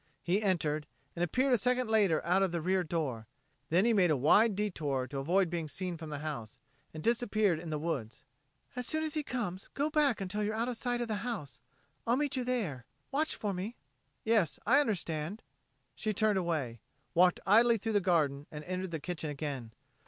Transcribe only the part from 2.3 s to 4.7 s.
of the rear door; then he made a wide